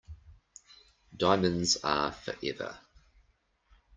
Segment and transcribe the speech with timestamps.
[1.15, 2.79] Diamonds are forever.